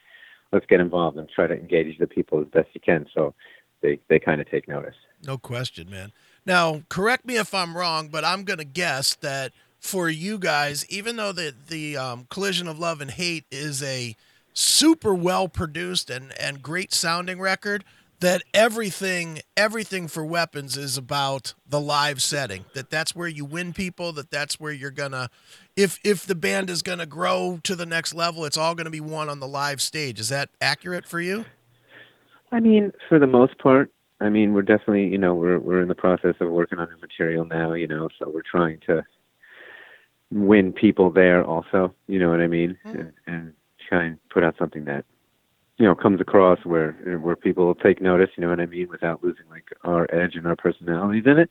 let's 0.52 0.66
get 0.66 0.80
involved 0.80 1.18
and 1.18 1.30
try 1.30 1.48
to 1.48 1.54
engage 1.54 1.98
the 1.98 2.08
people 2.08 2.42
as 2.42 2.48
best 2.48 2.70
you 2.74 2.82
can. 2.82 3.06
So 3.13 3.34
they 3.82 4.00
they 4.10 4.20
kind 4.20 4.42
of 4.42 4.50
take 4.50 4.68
notice. 4.68 4.96
No 5.25 5.38
question, 5.38 5.90
man. 5.90 6.12
Now, 6.46 6.84
correct 6.90 7.25
me 7.25 7.38
if 7.38 7.54
I'm 7.54 7.78
wrong, 7.78 8.10
but 8.10 8.25
I'm 8.25 8.44
going 8.44 8.60
to 8.60 8.66
guess 8.66 9.16
that 9.16 9.54
for 9.80 10.10
you 10.10 10.38
guys, 10.38 10.86
even 10.90 11.16
though 11.16 11.32
the 11.32 11.54
the 11.68 11.98
um, 11.98 12.28
collision 12.30 12.68
of 12.68 12.80
love 12.80 13.02
and 13.02 13.12
hate 13.12 13.46
is 13.52 13.84
a 13.84 14.16
super 14.54 15.13
well 15.13 15.48
produced 15.48 16.10
and 16.10 16.34
and 16.40 16.62
great 16.62 16.94
sounding 16.94 17.40
record, 17.40 17.84
that 18.24 18.42
everything 18.53 19.42
everything 19.58 20.08
for 20.08 20.25
weapons 20.25 20.77
is 20.77 20.98
about 20.98 21.53
the 21.68 21.80
live 21.80 22.22
setting. 22.22 22.63
That 22.74 22.89
that's 22.89 23.13
where 23.13 23.27
you 23.27 23.44
win 23.44 23.74
people. 23.74 24.13
That 24.13 24.32
that's 24.32 24.60
where 24.62 24.72
you're 24.72 24.92
gonna, 24.92 25.30
if 25.75 26.00
if 26.06 26.25
the 26.25 26.34
band 26.34 26.70
is 26.70 26.82
gonna 26.82 27.06
grow 27.06 27.60
to 27.63 27.75
the 27.75 27.86
next 27.86 28.13
level, 28.13 28.46
it's 28.46 28.58
all 28.58 28.75
gonna 28.75 28.89
be 28.89 29.01
won 29.01 29.27
on 29.27 29.42
the 29.42 29.48
live 29.48 29.82
stage. 29.82 30.22
Is 30.22 30.30
that 30.30 30.50
accurate 30.62 31.06
for 31.06 31.20
you? 31.20 31.44
I 32.51 32.62
mean, 32.62 32.94
for 33.10 33.20
the 33.20 33.27
most 33.27 33.58
part, 33.58 33.92
I 34.22 34.30
mean, 34.30 34.53
we're 34.53 34.62
definitely, 34.62 35.08
you 35.08 35.18
know, 35.18 35.36
we're 35.36 35.60
we're 35.60 35.82
in 35.82 35.89
the 35.89 35.96
process 35.96 36.36
of 36.39 36.50
working 36.50 36.80
on 36.80 36.88
new 36.89 37.01
material 37.01 37.44
now, 37.44 37.74
you 37.74 37.88
know, 37.88 38.08
so 38.18 38.32
we're 38.34 38.42
trying 38.50 38.80
to 38.88 39.03
win 40.32 40.72
people 40.72 41.12
there 41.12 41.44
also, 41.44 41.94
you 42.08 42.20
know 42.20 42.30
what 42.30 42.39
I 42.39 42.48
mean, 42.48 42.77
Mhm. 42.86 43.00
and, 43.00 43.13
and 43.27 43.53
try 43.89 44.06
and 44.06 44.18
put 44.30 44.44
out 44.46 44.56
something 44.58 44.86
that 44.86 45.03
you 45.77 45.86
know 45.86 45.96
comes 45.96 46.22
across 46.22 46.60
where 46.65 46.92
where 47.22 47.36
people 47.36 47.65
will 47.65 47.75
take 47.75 48.01
notice, 48.01 48.30
you 48.38 48.42
know 48.42 48.50
what 48.50 48.60
I 48.60 48.65
mean, 48.65 48.89
without 48.89 49.24
losing 49.24 49.46
like 49.50 49.65
our 49.84 50.08
edge 50.13 50.36
and 50.36 50.46
our 50.48 50.56
personalities 50.56 51.24
in 51.25 51.39
it. 51.39 51.50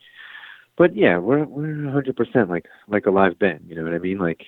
But 0.76 0.96
yeah, 0.96 1.18
we're 1.18 1.44
we're 1.44 1.66
100% 1.66 2.48
like 2.48 2.66
like 2.88 3.06
a 3.06 3.10
live 3.10 3.38
band, 3.38 3.64
you 3.66 3.74
know 3.74 3.82
what 3.82 3.92
I 3.94 3.98
mean? 3.98 4.18
Like 4.18 4.42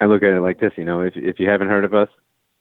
I 0.00 0.06
look 0.06 0.22
at 0.22 0.32
it 0.32 0.40
like 0.40 0.60
this, 0.60 0.72
you 0.76 0.84
know, 0.84 1.00
if 1.02 1.14
if 1.16 1.38
you 1.38 1.48
haven't 1.48 1.68
heard 1.68 1.84
of 1.84 1.94
us, 1.94 2.08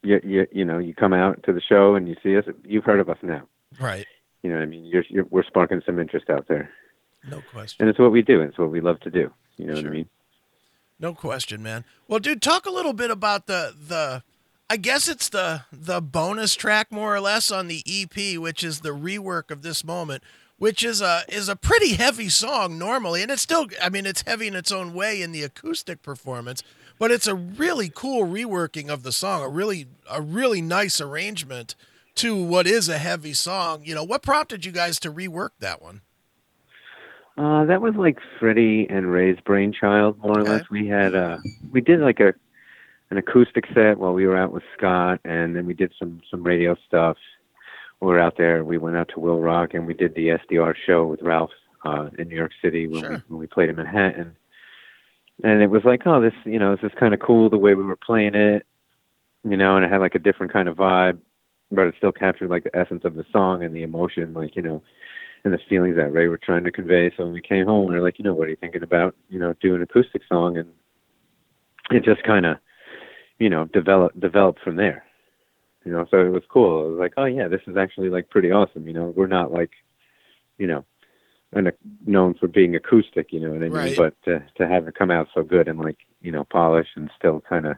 you, 0.03 0.19
you 0.23 0.47
you 0.51 0.65
know 0.65 0.77
you 0.77 0.93
come 0.93 1.13
out 1.13 1.41
to 1.43 1.53
the 1.53 1.61
show 1.61 1.95
and 1.95 2.07
you 2.07 2.15
see 2.21 2.37
us, 2.37 2.45
you've 2.65 2.83
heard 2.85 2.99
of 2.99 3.09
us 3.09 3.17
now. 3.23 3.43
Right. 3.79 4.05
You 4.43 4.49
know 4.49 4.57
what 4.57 4.63
I 4.63 4.67
mean? 4.67 4.85
You're, 4.85 5.03
you're 5.09 5.25
we're 5.29 5.43
sparking 5.43 5.81
some 5.85 5.99
interest 5.99 6.29
out 6.29 6.47
there, 6.47 6.69
No 7.29 7.41
question. 7.51 7.77
and 7.81 7.89
it's 7.89 7.99
what 7.99 8.11
we 8.11 8.21
do. 8.21 8.41
It's 8.41 8.57
what 8.57 8.71
we 8.71 8.79
love 8.79 8.99
to 9.01 9.09
do. 9.09 9.31
You 9.57 9.65
know 9.65 9.73
Sure. 9.75 9.83
what 9.83 9.89
I 9.89 9.93
mean? 9.93 10.09
No 10.99 11.13
question, 11.13 11.63
man. 11.63 11.83
Well, 12.07 12.19
dude, 12.19 12.41
talk 12.41 12.65
a 12.65 12.71
little 12.71 12.93
bit 12.93 13.09
about 13.11 13.47
the 13.47 13.73
the 13.87 14.23
I 14.69 14.77
guess 14.77 15.07
it's 15.07 15.29
the 15.29 15.63
the 15.71 15.99
bonus 15.99 16.53
track 16.53 16.91
more 16.91 17.15
or 17.15 17.19
less 17.19 17.51
on 17.51 17.67
the 17.67 17.83
EP, 17.87 18.37
which 18.39 18.63
is 18.63 18.81
the 18.81 18.89
rework 18.89 19.49
of 19.49 19.63
this 19.63 19.83
moment, 19.83 20.23
which 20.57 20.83
is 20.83 21.01
a 21.01 21.23
is 21.27 21.49
a 21.49 21.55
pretty 21.55 21.93
heavy 21.95 22.29
song 22.29 22.77
normally, 22.77 23.23
and 23.23 23.31
it's 23.31 23.41
still 23.41 23.65
I 23.81 23.89
mean 23.89 24.05
it's 24.05 24.23
heavy 24.27 24.47
in 24.47 24.55
its 24.55 24.71
own 24.71 24.93
way 24.93 25.23
in 25.23 25.31
the 25.31 25.41
acoustic 25.41 26.03
performance, 26.03 26.61
but 26.99 27.09
it's 27.09 27.25
a 27.27 27.33
really 27.33 27.91
cool 27.93 28.27
reworking 28.27 28.89
of 28.89 29.01
the 29.01 29.11
song, 29.11 29.41
a 29.41 29.49
really 29.49 29.87
a 30.09 30.21
really 30.21 30.61
nice 30.61 31.01
arrangement 31.01 31.73
to 32.15 32.35
what 32.35 32.67
is 32.67 32.87
a 32.87 32.99
heavy 32.99 33.33
song. 33.33 33.81
You 33.83 33.95
know, 33.95 34.03
what 34.03 34.21
prompted 34.21 34.65
you 34.65 34.71
guys 34.71 34.99
to 34.99 35.11
rework 35.11 35.51
that 35.61 35.81
one? 35.81 36.01
Uh, 37.39 37.65
that 37.65 37.81
was 37.81 37.95
like 37.95 38.19
Freddie 38.39 38.85
and 38.87 39.09
Ray's 39.11 39.37
brainchild, 39.45 40.19
more 40.19 40.39
or 40.39 40.43
less. 40.43 40.69
We 40.69 40.87
had 40.87 41.15
uh, 41.15 41.37
we 41.71 41.81
did 41.81 42.01
like 42.01 42.19
a 42.19 42.35
an 43.11 43.17
acoustic 43.17 43.65
set 43.73 43.97
while 43.97 44.13
we 44.13 44.27
were 44.27 44.37
out 44.37 44.51
with 44.51 44.63
Scott, 44.77 45.19
and 45.25 45.55
then 45.55 45.65
we 45.65 45.73
did 45.73 45.93
some 45.97 46.21
some 46.29 46.43
radio 46.43 46.75
stuff. 46.87 47.17
We 48.01 48.07
were 48.07 48.19
out 48.19 48.37
there. 48.37 48.63
We 48.63 48.77
went 48.77 48.97
out 48.97 49.09
to 49.13 49.19
Will 49.19 49.39
Rock, 49.39 49.73
and 49.73 49.85
we 49.85 49.93
did 49.93 50.15
the 50.15 50.27
SDR 50.27 50.73
show 50.85 51.05
with 51.05 51.21
Ralph 51.21 51.51
uh, 51.83 52.09
in 52.17 52.29
New 52.29 52.35
York 52.35 52.51
City 52.61 52.87
when 52.87 53.01
we 53.01 53.17
when 53.27 53.39
we 53.39 53.47
played 53.47 53.69
in 53.69 53.75
Manhattan. 53.75 54.35
And 55.43 55.61
it 55.61 55.69
was 55.69 55.83
like, 55.85 56.01
oh, 56.05 56.21
this 56.21 56.33
you 56.45 56.59
know, 56.59 56.75
this 56.75 56.91
is 56.91 56.99
kind 56.99 57.13
of 57.13 57.19
cool 57.19 57.49
the 57.49 57.57
way 57.57 57.73
we 57.73 57.83
were 57.83 57.95
playing 57.97 58.35
it, 58.35 58.65
you 59.43 59.57
know, 59.57 59.75
and 59.75 59.85
it 59.85 59.91
had 59.91 60.01
like 60.01 60.15
a 60.15 60.19
different 60.19 60.53
kind 60.53 60.67
of 60.67 60.77
vibe, 60.77 61.17
but 61.71 61.87
it 61.87 61.95
still 61.97 62.11
captured 62.11 62.49
like 62.49 62.63
the 62.63 62.75
essence 62.75 63.03
of 63.05 63.15
the 63.15 63.25
song 63.31 63.63
and 63.63 63.75
the 63.75 63.83
emotion, 63.83 64.33
like 64.33 64.55
you 64.55 64.61
know 64.61 64.81
and 65.43 65.53
the 65.53 65.59
feelings 65.69 65.95
that 65.95 66.11
Ray 66.11 66.27
were 66.27 66.37
trying 66.37 66.63
to 66.65 66.71
convey. 66.71 67.11
So 67.15 67.23
when 67.23 67.33
we 67.33 67.41
came 67.41 67.65
home, 67.65 67.87
we 67.87 67.95
were 67.95 68.01
like, 68.01 68.19
you 68.19 68.25
know, 68.25 68.33
what 68.33 68.47
are 68.47 68.51
you 68.51 68.57
thinking 68.57 68.83
about, 68.83 69.15
you 69.29 69.39
know, 69.39 69.53
doing 69.61 69.77
an 69.77 69.83
acoustic 69.83 70.21
song? 70.27 70.57
And 70.57 70.69
it 71.91 72.03
just 72.03 72.23
kind 72.23 72.45
of, 72.45 72.57
you 73.39 73.49
know, 73.49 73.65
develop 73.65 74.19
developed 74.19 74.61
from 74.61 74.75
there. 74.75 75.03
You 75.85 75.93
know, 75.93 76.05
so 76.11 76.19
it 76.19 76.29
was 76.29 76.43
cool. 76.49 76.85
It 76.85 76.89
was 76.91 76.99
like, 76.99 77.13
oh 77.17 77.25
yeah, 77.25 77.47
this 77.47 77.61
is 77.65 77.77
actually 77.77 78.09
like 78.09 78.29
pretty 78.29 78.51
awesome. 78.51 78.87
You 78.87 78.93
know, 78.93 79.13
we're 79.15 79.27
not 79.27 79.51
like, 79.51 79.71
you 80.57 80.67
know, 80.67 80.85
and 81.53 81.71
known 82.05 82.35
for 82.35 82.47
being 82.47 82.75
acoustic. 82.75 83.31
You 83.31 83.39
know 83.39 83.49
what 83.49 83.57
I 83.57 83.59
mean? 83.59 83.71
Right. 83.71 83.97
But 83.97 84.21
to 84.25 84.43
to 84.57 84.67
have 84.67 84.87
it 84.87 84.95
come 84.95 85.09
out 85.09 85.27
so 85.33 85.41
good 85.41 85.67
and 85.67 85.79
like, 85.79 85.97
you 86.21 86.31
know, 86.31 86.43
polished 86.43 86.91
and 86.95 87.09
still 87.17 87.41
kind 87.41 87.65
of, 87.65 87.77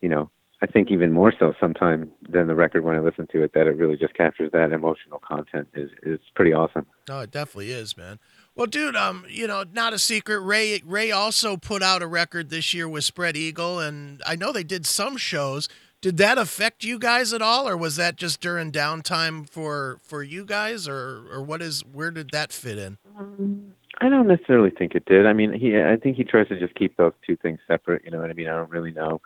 you 0.00 0.08
know, 0.08 0.30
I 0.62 0.66
think 0.66 0.90
even 0.90 1.12
more 1.12 1.32
so 1.38 1.54
sometime 1.60 2.10
than 2.28 2.48
the 2.48 2.54
record 2.54 2.82
when 2.82 2.96
I 2.96 3.00
listen 3.00 3.28
to 3.32 3.42
it 3.42 3.52
that 3.54 3.66
it 3.66 3.76
really 3.76 3.96
just 3.96 4.14
captures 4.14 4.50
that 4.52 4.72
emotional 4.72 5.20
content 5.20 5.68
is 5.74 5.90
is 6.02 6.18
pretty 6.34 6.52
awesome. 6.52 6.86
No, 7.08 7.20
it 7.20 7.30
definitely 7.30 7.70
is, 7.70 7.96
man. 7.96 8.18
Well, 8.56 8.66
dude, 8.66 8.96
um, 8.96 9.24
you 9.28 9.46
know, 9.46 9.64
not 9.72 9.92
a 9.92 9.98
secret. 9.98 10.40
Ray 10.40 10.80
Ray 10.84 11.12
also 11.12 11.56
put 11.56 11.82
out 11.82 12.02
a 12.02 12.06
record 12.06 12.50
this 12.50 12.74
year 12.74 12.88
with 12.88 13.04
Spread 13.04 13.36
Eagle, 13.36 13.78
and 13.78 14.22
I 14.26 14.34
know 14.34 14.50
they 14.50 14.64
did 14.64 14.86
some 14.86 15.16
shows. 15.16 15.68
Did 16.00 16.16
that 16.18 16.38
affect 16.38 16.82
you 16.82 16.98
guys 16.98 17.32
at 17.32 17.42
all, 17.42 17.68
or 17.68 17.76
was 17.76 17.96
that 17.96 18.16
just 18.16 18.40
during 18.40 18.72
downtime 18.72 19.48
for 19.48 19.98
for 20.02 20.22
you 20.22 20.44
guys, 20.44 20.88
or 20.88 21.26
or 21.30 21.42
what 21.42 21.62
is 21.62 21.82
where 21.92 22.10
did 22.10 22.30
that 22.30 22.50
fit 22.50 22.78
in? 22.78 22.98
I 24.00 24.08
don't 24.08 24.26
necessarily 24.26 24.70
think 24.70 24.94
it 24.94 25.04
did. 25.04 25.26
I 25.26 25.32
mean, 25.32 25.52
he 25.52 25.78
I 25.78 25.96
think 25.96 26.16
he 26.16 26.24
tries 26.24 26.48
to 26.48 26.58
just 26.58 26.74
keep 26.74 26.96
those 26.96 27.12
two 27.26 27.36
things 27.36 27.60
separate, 27.68 28.04
you 28.04 28.10
know 28.10 28.18
what 28.18 28.30
I 28.30 28.32
mean? 28.32 28.48
I 28.48 28.56
don't 28.56 28.70
really 28.70 28.92
know 28.92 29.20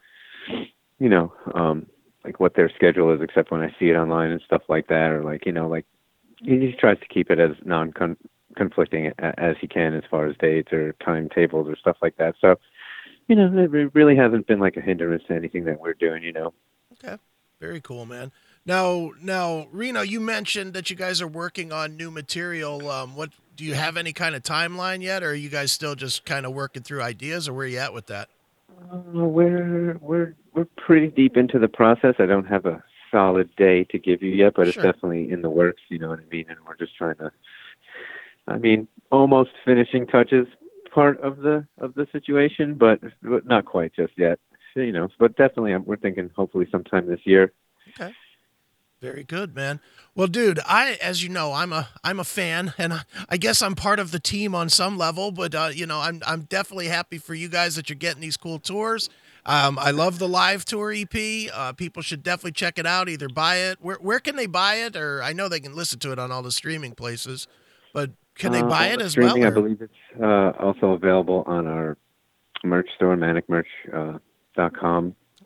you 1.01 1.09
know, 1.09 1.33
um 1.55 1.87
like 2.25 2.39
what 2.39 2.55
their 2.55 2.71
schedule 2.77 3.13
is 3.13 3.21
except 3.23 3.51
when 3.51 3.63
I 3.63 3.75
see 3.79 3.87
it 3.87 3.97
online 3.97 4.31
and 4.31 4.43
stuff 4.45 4.63
like 4.69 4.89
that 4.89 5.11
or 5.11 5.25
like, 5.25 5.47
you 5.47 5.53
know, 5.53 5.69
like 5.69 5.87
he 6.43 6.59
just 6.59 6.79
tries 6.79 6.99
to 7.01 7.09
keep 7.09 7.31
it 7.31 7.41
as 7.41 7.53
non 7.65 7.93
conflicting 8.57 9.13
as 9.19 9.57
he 9.61 9.67
can 9.69 9.95
as 9.95 10.03
far 10.11 10.27
as 10.27 10.37
dates 10.39 10.73
or 10.73 10.95
timetables 11.05 11.69
or 11.69 11.77
stuff 11.77 11.97
like 12.03 12.17
that. 12.17 12.35
So, 12.41 12.57
you 13.29 13.37
know, 13.37 13.51
it 13.57 13.95
really 13.95 14.17
hasn't 14.17 14.47
been 14.47 14.59
like 14.59 14.77
a 14.77 14.81
hindrance 14.81 15.23
to 15.29 15.35
anything 15.35 15.65
that 15.65 15.81
we're 15.81 15.95
doing, 15.95 16.23
you 16.23 16.33
know. 16.33 16.53
Okay, 16.93 17.17
very 17.61 17.81
cool, 17.81 18.07
man. 18.07 18.33
Now, 18.67 19.13
now, 19.23 19.69
Reno, 19.73 20.03
you 20.03 20.21
mentioned 20.21 20.75
that 20.75 20.91
you 20.91 20.97
guys 20.97 21.23
are 21.23 21.29
working 21.29 21.73
on 21.73 21.97
new 21.97 22.11
material. 22.11 22.91
Um, 22.91 23.17
what 23.17 23.31
do 23.57 23.65
you 23.65 23.75
have 23.75 23.97
any 23.97 24.13
kind 24.13 24.35
of 24.35 24.43
timeline 24.43 25.03
yet, 25.03 25.23
or 25.23 25.31
are 25.31 25.35
you 25.35 25.49
guys 25.49 25.73
still 25.73 25.95
just 25.95 26.25
kind 26.25 26.45
of 26.45 26.53
working 26.53 26.83
through 26.83 27.03
ideas, 27.03 27.49
or 27.49 27.55
where 27.55 27.65
are 27.65 27.69
you 27.69 27.79
at 27.79 27.95
with 27.95 28.07
that? 28.07 28.29
Uh, 28.93 28.97
we're 29.07 29.97
we're 30.01 30.35
we're 30.55 30.67
pretty 30.77 31.09
deep 31.09 31.37
into 31.37 31.59
the 31.59 31.69
process. 31.69 32.15
I 32.19 32.27
don't 32.27 32.47
have 32.47 32.67
a 32.67 32.83
solid 33.11 33.55
day 33.57 33.85
to 33.85 33.99
give 33.99 34.23
you 34.23 34.31
yet, 34.31 34.55
but 34.55 34.63
Sure. 34.67 34.69
it's 34.69 34.77
definitely 34.77 35.31
in 35.31 35.43
the 35.43 35.51
works. 35.51 35.83
You 35.89 35.99
know 35.99 36.09
what 36.09 36.21
I 36.21 36.29
mean? 36.31 36.47
And 36.49 36.59
we're 36.67 36.77
just 36.77 36.97
trying 36.97 37.17
to. 37.17 37.31
I 38.51 38.59
mean, 38.59 38.89
almost 39.11 39.51
finishing 39.65 40.07
touches 40.07 40.47
part 40.93 41.21
of 41.21 41.39
the 41.39 41.67
of 41.79 41.95
the 41.95 42.07
situation, 42.13 42.75
but, 42.75 43.01
not 43.23 43.65
quite 43.65 43.95
just 43.95 44.13
yet. 44.17 44.39
You 44.77 44.93
know, 44.93 45.09
but 45.19 45.37
definitely, 45.37 45.73
I'm, 45.73 45.85
we're 45.85 45.97
thinking 45.97 46.31
hopefully 46.37 46.67
sometime 46.71 47.07
this 47.07 47.21
year. 47.25 47.53
Okay. 47.89 48.15
Very 49.01 49.25
good, 49.25 49.55
man. 49.55 49.81
Well, 50.15 50.27
dude, 50.27 50.61
I, 50.67 50.99
as 51.03 51.23
you 51.23 51.31
know, 51.31 51.55
I'm 51.55 51.73
a, 51.73 51.89
I'm 52.05 52.21
a 52.21 52.25
fan, 52.25 52.75
and 52.77 52.93
I, 52.93 53.01
I 53.31 53.37
guess 53.39 53.63
I'm 53.63 53.75
part 53.75 53.99
of 53.99 54.11
the 54.11 54.21
team 54.21 54.55
on 54.55 54.69
some 54.69 54.99
level. 54.99 55.33
But 55.33 55.55
uh, 55.55 55.71
you 55.73 55.87
know, 55.87 56.01
I'm, 56.01 56.23
I'm 56.27 56.43
definitely 56.43 56.89
happy 56.89 57.19
for 57.19 57.35
you 57.35 57.49
guys 57.49 57.77
that 57.77 57.89
you're 57.89 57.97
getting 57.97 58.21
these 58.21 58.37
cool 58.37 58.59
tours. 58.59 59.09
Um, 59.47 59.79
I 59.79 59.91
love 59.91 60.19
the 60.19 60.29
live 60.29 60.67
tour 60.67 60.93
EP. 60.93 61.51
Uh, 61.53 61.73
people 61.73 62.03
should 62.03 62.23
definitely 62.23 62.53
check 62.53 62.79
it 62.79 62.87
out. 62.87 63.09
Either 63.09 63.29
buy 63.29 63.57
it. 63.57 63.79
Where, 63.81 63.97
where 63.97 64.21
can 64.21 64.37
they 64.37 64.47
buy 64.47 64.77
it? 64.77 64.97
Or 64.97 65.23
I 65.23 65.33
know 65.33 65.49
they 65.49 65.61
can 65.61 65.75
listen 65.75 65.99
to 66.01 66.13
it 66.13 66.19
on 66.19 66.31
all 66.31 66.43
the 66.43 66.53
streaming 66.53 66.93
places, 66.93 67.49
but 67.93 68.11
can 68.37 68.53
they 68.53 68.61
Uh, 68.63 68.69
buy 68.69 68.87
it 68.89 69.01
as 69.01 69.17
well? 69.17 69.29
streaming, 69.31 69.47
I 69.47 69.51
believe 69.51 69.81
it's 69.83 70.21
uh, 70.23 70.51
also 70.59 70.93
available 70.93 71.45
on 71.47 71.67
our 71.67 71.97
merch 72.65 72.89
store, 72.97 73.17
manicmerch.com. 73.17 74.19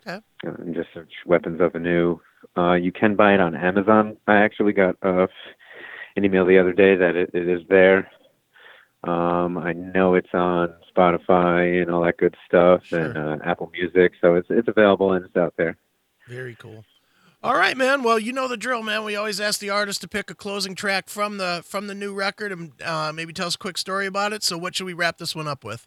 Uh. 0.06 0.10
Okay. 0.10 0.20
And 0.44 0.74
just 0.74 0.88
search 0.92 1.12
Weapons 1.26 1.60
of 1.60 1.74
Anew. 1.74 2.20
Uh, 2.56 2.74
you 2.74 2.92
can 2.92 3.14
buy 3.16 3.32
it 3.34 3.40
on 3.40 3.54
Amazon. 3.56 4.16
I 4.26 4.36
actually 4.36 4.72
got 4.74 4.96
uh, 5.02 5.26
an 6.16 6.24
email 6.24 6.44
the 6.44 6.58
other 6.58 6.72
day 6.74 6.94
that 6.94 7.16
it, 7.16 7.30
it 7.32 7.48
is 7.48 7.62
there. 7.68 8.10
Um, 9.02 9.58
I 9.58 9.72
know 9.72 10.14
it's 10.14 10.32
on 10.34 10.72
Spotify 10.94 11.80
and 11.82 11.90
all 11.90 12.02
that 12.04 12.16
good 12.18 12.36
stuff, 12.46 12.90
and 12.92 13.16
uh, 13.18 13.36
Apple 13.44 13.70
Music, 13.72 14.12
so 14.20 14.34
it's 14.34 14.48
it's 14.50 14.68
available 14.68 15.12
and 15.12 15.24
it's 15.24 15.36
out 15.36 15.54
there. 15.58 15.76
Very 16.28 16.54
cool. 16.54 16.84
All 17.44 17.54
right, 17.54 17.76
man. 17.76 18.02
Well, 18.02 18.18
you 18.18 18.32
know 18.32 18.48
the 18.48 18.56
drill, 18.56 18.82
man. 18.82 19.04
We 19.04 19.16
always 19.16 19.38
ask 19.38 19.60
the 19.60 19.68
artist 19.68 20.00
to 20.00 20.08
pick 20.08 20.30
a 20.30 20.34
closing 20.34 20.74
track 20.74 21.10
from 21.10 21.36
the 21.36 21.62
from 21.62 21.88
the 21.88 21.94
new 21.94 22.14
record 22.14 22.52
and 22.52 22.72
uh, 22.82 23.12
maybe 23.14 23.34
tell 23.34 23.46
us 23.48 23.54
a 23.54 23.58
quick 23.58 23.76
story 23.76 24.06
about 24.06 24.32
it. 24.32 24.42
So, 24.42 24.56
what 24.56 24.74
should 24.74 24.86
we 24.86 24.94
wrap 24.94 25.18
this 25.18 25.36
one 25.36 25.46
up 25.46 25.62
with? 25.62 25.86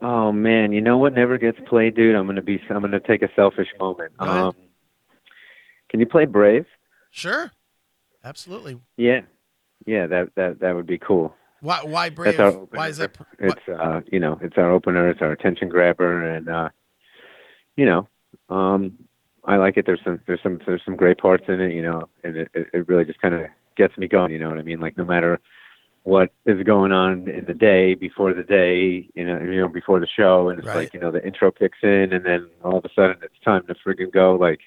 Oh 0.00 0.30
man, 0.30 0.70
you 0.70 0.80
know 0.80 0.96
what 0.96 1.12
never 1.12 1.38
gets 1.38 1.58
played, 1.66 1.96
dude? 1.96 2.14
I'm 2.14 2.24
gonna 2.24 2.40
be 2.40 2.62
I'm 2.70 2.82
gonna 2.82 3.00
take 3.00 3.22
a 3.22 3.28
selfish 3.34 3.66
moment. 3.80 4.12
Um, 4.20 4.54
can 5.88 5.98
you 5.98 6.06
play 6.06 6.24
Brave? 6.24 6.66
Sure, 7.10 7.50
absolutely. 8.24 8.78
Yeah, 8.96 9.22
yeah, 9.86 10.06
that 10.06 10.28
that 10.36 10.60
that 10.60 10.76
would 10.76 10.86
be 10.86 10.98
cool. 10.98 11.34
Why 11.62 11.80
why 11.82 12.10
brave? 12.10 12.38
Why 12.70 12.90
is 12.90 12.98
that? 12.98 13.18
It's 13.40 13.68
uh, 13.68 14.02
you 14.06 14.20
know, 14.20 14.38
it's 14.40 14.56
our 14.56 14.70
opener, 14.70 15.10
it's 15.10 15.20
our 15.20 15.32
attention 15.32 15.68
grabber, 15.68 16.32
and 16.32 16.48
uh, 16.48 16.68
you 17.74 17.86
know, 17.86 18.06
um, 18.48 18.96
I 19.50 19.56
like 19.56 19.76
it. 19.76 19.84
There's 19.86 20.00
some 20.04 20.20
there's 20.26 20.42
some 20.42 20.60
there's 20.66 20.82
some 20.84 20.96
great 20.96 21.18
parts 21.18 21.44
in 21.48 21.60
it, 21.60 21.72
you 21.72 21.82
know, 21.82 22.08
and 22.22 22.36
it 22.36 22.50
it 22.54 22.88
really 22.88 23.04
just 23.04 23.20
kind 23.20 23.34
of 23.34 23.46
gets 23.76 23.96
me 23.98 24.06
going. 24.06 24.30
You 24.32 24.38
know 24.38 24.48
what 24.48 24.58
I 24.58 24.62
mean? 24.62 24.80
Like 24.80 24.96
no 24.96 25.04
matter 25.04 25.40
what 26.04 26.32
is 26.46 26.62
going 26.62 26.92
on 26.92 27.28
in 27.28 27.44
the 27.46 27.52
day 27.54 27.94
before 27.94 28.32
the 28.32 28.42
day, 28.42 29.08
you 29.14 29.24
know, 29.26 29.38
you 29.40 29.60
know, 29.60 29.68
before 29.68 30.00
the 30.00 30.06
show, 30.06 30.48
and 30.48 30.58
it's 30.58 30.66
Right. 30.68 30.76
like 30.76 30.94
you 30.94 31.00
know 31.00 31.10
the 31.10 31.24
intro 31.26 31.50
kicks 31.50 31.78
in, 31.82 32.12
and 32.12 32.24
then 32.24 32.48
all 32.64 32.78
of 32.78 32.84
a 32.84 32.90
sudden 32.94 33.16
it's 33.22 33.38
time 33.44 33.66
to 33.66 33.74
friggin' 33.74 34.12
go. 34.12 34.36
Like 34.36 34.60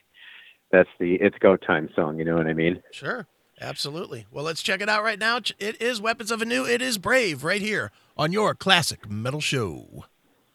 that's 0.72 0.90
the 1.00 1.16
it's 1.16 1.38
go 1.40 1.56
time 1.56 1.90
song. 1.96 2.20
You 2.20 2.26
know 2.26 2.36
what 2.36 2.48
I 2.48 2.54
mean? 2.54 2.84
Sure, 2.92 3.26
absolutely. 3.62 4.26
Well, 4.32 4.44
let's 4.44 4.62
check 4.62 4.82
it 4.82 4.90
out 4.90 5.04
right 5.04 5.20
now. 5.20 5.38
It 5.60 5.82
is 5.82 6.02
Weapons 6.02 6.30
of 6.30 6.42
Anew. 6.42 6.66
It 6.66 6.82
is 6.82 6.98
Brave 6.98 7.44
right 7.44 7.62
here 7.62 7.90
on 8.18 8.34
your 8.34 8.54
classic 8.54 9.10
metal 9.10 9.40
show. 9.42 10.06